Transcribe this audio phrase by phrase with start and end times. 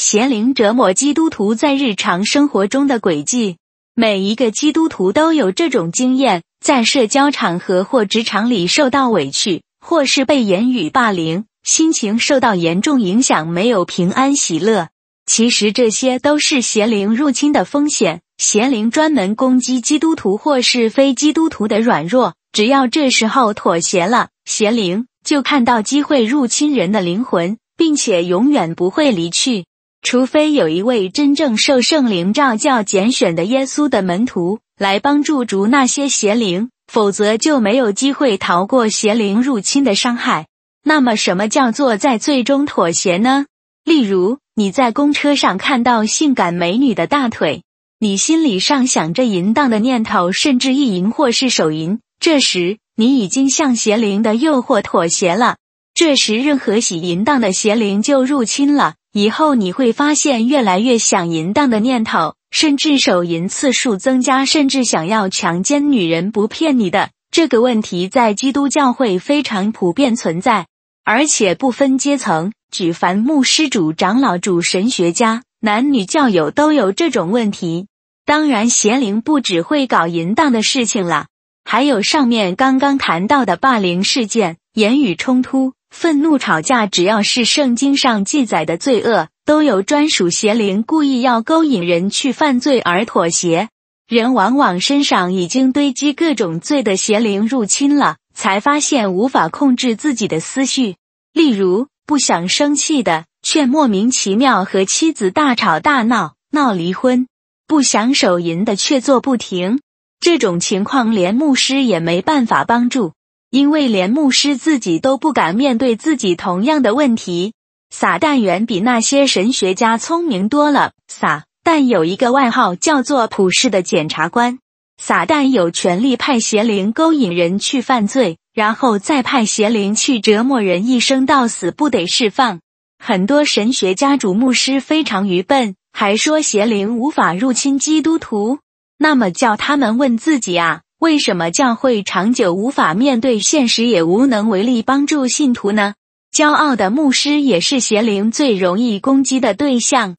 [0.00, 3.58] 邪灵折磨基督徒在日常生活中的轨迹。
[3.94, 14.88] 每一个基督徒都有这种经验，在社交场合或职场里受到委屈，或是被言语霸凌，心情受到严重影响，没有平安喜乐。
[15.26, 18.22] 其实这些都是邪灵入侵的风险。
[18.38, 29.66] 邪灵专门攻击基督徒或是非基督徒的软弱，只要这时候妥协了，邪灵就看到机会入侵人的灵魂，并且永远不会离去。
[30.02, 40.46] 除非有一位真正受圣灵召教拣选的耶稣的门徒来帮助逐那些邪灵，否则就没有机会逃过邪灵入侵的伤害。
[40.82, 43.44] 那么，什么叫做在最终妥协呢？
[43.84, 47.62] 例如，你在公车上看到性感美女的大腿，
[47.98, 55.58] 你心里上想着淫荡的念头，甚至意淫或是手淫，这时你已经向邪灵的诱惑妥协了。
[55.92, 58.94] 这时，任何喜淫荡的邪灵就入侵了。
[59.12, 66.30] 以后你会发现越来越想淫荡的念头，甚至手淫次数增加，甚至想要强奸女人。
[66.30, 70.68] 不骗你的，这个问题在基督教会非常普遍存在，
[71.04, 77.88] 而且不分阶层，举凡牧师、主长老、主神学家、男女教友都有这种问题。
[78.24, 81.26] 当然，邪灵不只会搞淫荡的事情了，
[81.64, 85.72] 还有上面刚刚谈到的霸凌事件、言语冲突。
[85.90, 93.68] 愤怒、吵架，只要是圣经上记载的罪恶，都有专属邪灵故意要勾引人去犯罪而妥协。
[94.08, 100.96] 人往往身上已经堆积各种罪的邪灵入侵了，才发现无法控制自己的思绪。
[101.32, 107.26] 例如，不想生气的，却莫名其妙和妻子大吵大闹，闹离婚；
[107.66, 109.80] 不想手淫的，却做不停。
[110.18, 113.12] 这种情况，连牧师也没办法帮助。
[113.50, 117.52] 因为连牧师自己都不敢面对自己同样的问题，
[117.90, 120.92] 撒旦远比那些神学家聪明多了。
[121.08, 124.60] 撒旦有一个外号叫做普世的检察官，
[125.02, 132.60] 撒旦有权利派邪灵勾引人去犯罪，然后再派邪灵去折磨人，一生到死不得释放。
[133.02, 138.60] 很多神学家主牧师非常愚笨，还说邪灵无法入侵基督徒，
[138.96, 140.82] 那么叫他们问自己啊。
[141.00, 145.94] 为什么教会长久无法面对现实，也无能为力帮助信徒呢？
[146.30, 150.14] 骄傲的牧师也是邪灵最容易攻击的对象。